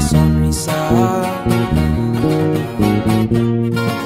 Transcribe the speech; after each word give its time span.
sonrisa. 0.00 0.72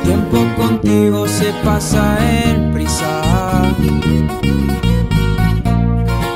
Tiempo 0.04 0.38
contigo 0.56 1.26
se 1.26 1.52
pasa 1.64 2.16
en 2.44 2.72
prisa. 2.72 3.22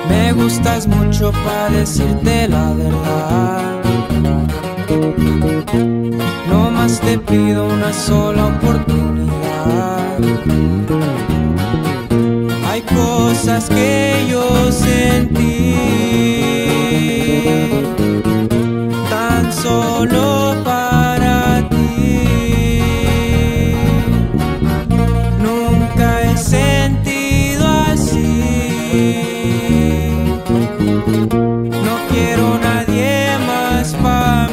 Me 0.09 0.32
gustas 0.32 0.87
mucho 0.87 1.32
para 1.45 1.70
decirte 1.70 2.48
la 2.48 2.73
verdad. 2.73 3.82
No 6.48 6.70
más 6.70 7.01
te 7.01 7.18
pido 7.18 7.66
una 7.66 7.93
sola 7.93 8.46
oportunidad. 8.46 10.18
Hay 12.70 12.82
cosas 12.82 13.68
que 13.68 14.27
yo 14.29 14.73
sentí 14.73 15.54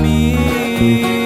para 0.01 1.20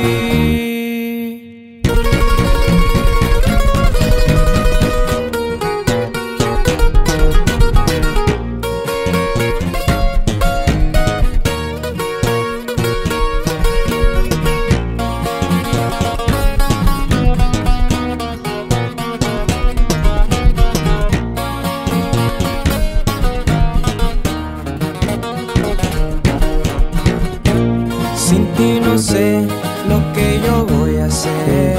Sin 28.27 28.43
ti 28.55 28.79
no 28.83 28.97
sé 28.97 29.45
lo 29.87 29.99
que 30.13 30.41
yo 30.43 30.65
voy 30.65 30.97
a 30.97 31.05
hacer. 31.05 31.77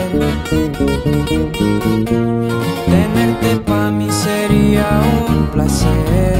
Tenerte 2.86 3.50
pa' 3.66 3.90
mí 3.90 4.08
sería 4.12 4.86
un 5.28 5.46
placer. 5.48 6.38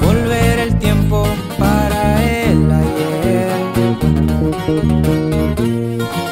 Volver 0.00 0.60
el 0.60 0.78
tiempo 0.78 1.26
para 1.58 2.22
el 2.24 2.70
ayer. 2.84 3.50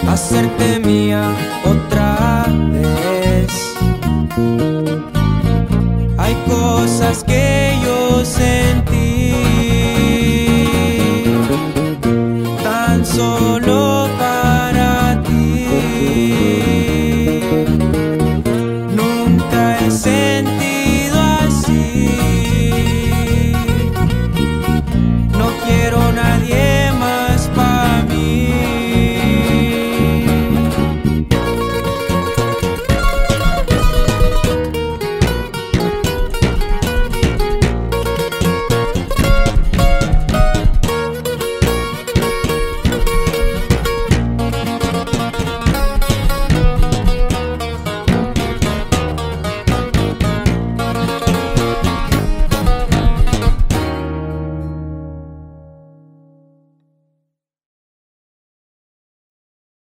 Hacerte 0.08 0.78
mía 0.78 1.22
otra 1.64 1.85